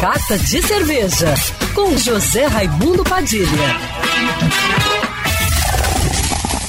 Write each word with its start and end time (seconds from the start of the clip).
Carta 0.00 0.38
de 0.38 0.62
Cerveja, 0.62 1.34
com 1.74 1.94
José 1.94 2.46
Raimundo 2.46 3.04
Padilha. 3.04 3.46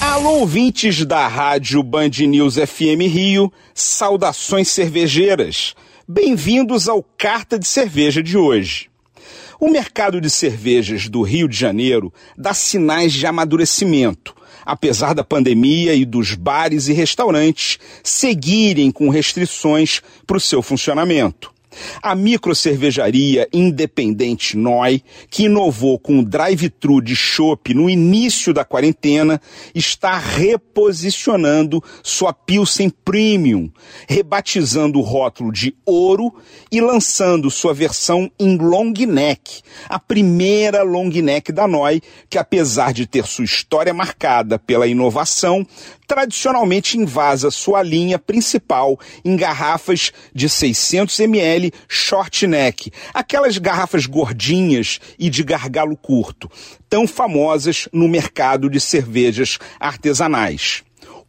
Alô, 0.02 0.40
ouvintes 0.40 1.06
da 1.06 1.30
Rádio 1.30 1.82
Band 1.82 2.10
News 2.28 2.56
FM 2.56 3.08
Rio, 3.10 3.50
saudações 3.74 4.68
cervejeiras. 4.68 5.74
Bem-vindos 6.06 6.90
ao 6.90 7.02
Carta 7.02 7.58
de 7.58 7.66
Cerveja 7.66 8.22
de 8.22 8.38
hoje. 8.38 8.90
O 9.62 9.70
mercado 9.70 10.20
de 10.20 10.30
cervejas 10.30 11.08
do 11.08 11.22
Rio 11.22 11.48
de 11.48 11.56
Janeiro 11.56 12.14
dá 12.38 12.54
sinais 12.54 13.14
de 13.14 13.26
amadurecimento, 13.26 14.36
apesar 14.66 15.14
da 15.16 15.24
pandemia 15.24 15.96
e 15.96 16.04
dos 16.04 16.36
bares 16.36 16.90
e 16.90 16.94
restaurantes 16.94 17.80
seguirem 18.04 18.92
com 18.92 19.08
restrições 19.08 20.02
para 20.28 20.36
o 20.36 20.42
seu 20.42 20.62
funcionamento. 20.62 21.61
A 22.02 22.16
microcervejaria 22.16 23.48
independente 23.54 24.58
Noi, 24.58 25.02
que 25.30 25.44
inovou 25.44 25.98
com 25.98 26.20
o 26.20 26.26
drive-thru 26.26 27.02
de 27.02 27.16
chopp 27.16 27.74
no 27.74 27.90
início 27.90 28.54
da 28.54 28.66
quarentena, 28.66 29.42
está 29.74 30.18
reposicionando 30.18 31.84
sua 32.04 32.34
Pilsen 32.34 32.90
Premium, 32.90 33.72
rebatizando 34.08 35.00
o 35.00 35.02
rótulo 35.02 35.52
de 35.52 35.76
ouro 35.86 36.34
e 36.72 36.82
lançando 36.82 37.50
sua 37.50 37.74
versão 37.74 38.32
em 38.40 38.58
long 38.58 38.94
neck, 39.08 39.62
a 39.88 40.00
primeira 40.00 40.84
long 40.84 41.10
neck 41.10 41.52
da 41.52 41.68
Noi, 41.68 42.02
que 42.30 42.38
apesar 42.38 42.94
de 42.94 43.06
ter 43.06 43.26
sua 43.26 43.46
história 43.46 43.94
marcada 43.94 44.60
pela 44.60 44.88
inovação, 44.88 45.66
tradicionalmente 46.12 46.98
invasa 46.98 47.50
sua 47.50 47.82
linha 47.82 48.20
principal 48.20 49.00
em 49.24 49.38
garrafas 49.38 50.12
de 50.36 50.50
600 50.50 51.18
ml 51.22 51.72
short 51.88 52.46
neck, 52.48 52.92
aquelas 53.14 53.58
garrafas 53.58 54.08
gordinhas 54.08 55.00
e 55.18 55.30
de 55.30 55.42
gargalo 55.42 55.96
curto, 55.96 56.52
tão 56.90 57.08
famosas 57.08 57.88
no 57.94 58.10
mercado 58.10 58.70
de 58.70 58.78
cervejas 58.78 59.58
artesanais. 59.80 60.84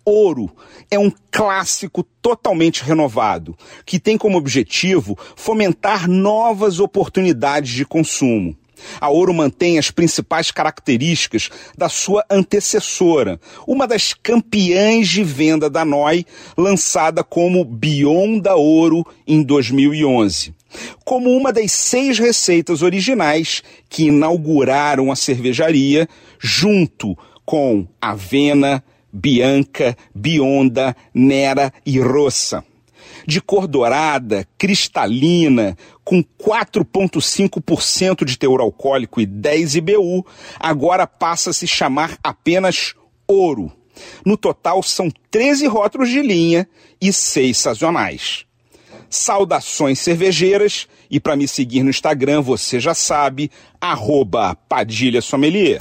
Ouro 0.05 0.51
é 0.91 0.99
um 0.99 1.13
clássico 1.31 2.03
totalmente 2.21 2.83
renovado, 2.83 3.57
que 3.87 4.01
tem 4.01 4.19
como 4.19 4.37
objetivo 4.37 5.17
fomentar 5.37 6.09
novas 6.09 6.81
oportunidades 6.81 7.71
de 7.71 7.87
consumo. 7.87 8.57
A 9.01 9.09
Ouro 9.09 9.33
mantém 9.35 9.79
as 9.79 9.91
principais 9.91 10.51
características 10.51 11.51
da 11.77 11.89
sua 11.89 12.25
antecessora, 12.31 13.41
uma 13.67 13.87
das 13.87 14.15
campeãs 14.15 15.09
de 15.09 15.23
venda 15.23 15.69
da 15.69 15.85
NOI, 15.85 16.25
lançada 16.57 17.23
como 17.23 17.65
Bion 17.65 18.39
da 18.39 18.55
Ouro 18.57 19.07
em 19.27 19.43
2011. 19.43 20.55
Como 21.05 21.31
uma 21.31 21.53
das 21.53 21.73
seis 21.73 22.19
receitas 22.19 22.83
originais 22.83 23.63
que 23.89 24.05
inauguraram 24.05 25.13
a 25.13 25.17
cervejaria, 25.17 26.09
junto 26.39 27.17
com 27.45 27.87
Avena, 28.01 28.83
Bianca, 29.13 29.97
Bionda, 30.15 30.97
Nera 31.15 31.73
e 31.85 32.01
Rossa 32.01 32.65
de 33.27 33.41
cor 33.41 33.67
dourada, 33.67 34.47
cristalina, 34.59 35.77
com 36.13 36.23
4,5% 36.23 38.23
de 38.23 38.37
teor 38.37 38.61
alcoólico 38.61 39.19
e 39.19 39.25
10 39.25 39.77
IBU, 39.77 40.27
agora 40.61 41.07
passa 41.07 41.49
a 41.49 41.53
se 41.55 41.67
chamar 41.67 42.19
apenas 42.23 42.95
ouro. 43.27 43.73
No 44.23 44.37
total, 44.37 44.83
são 44.83 45.11
13 45.31 45.67
rótulos 45.67 46.11
de 46.11 46.21
linha 46.21 46.69
e 47.01 47.15
6 47.15 47.57
sazonais. 47.57 48.45
Saudações 49.09 50.01
cervejeiras 50.01 50.87
e 51.11 51.19
para 51.19 51.35
me 51.35 51.49
seguir 51.49 51.83
no 51.83 51.89
Instagram, 51.89 52.43
você 52.43 52.79
já 52.79 52.93
sabe, 52.93 53.51
arroba 53.81 54.55
Padilha 54.69 55.23
Sommelier. 55.23 55.81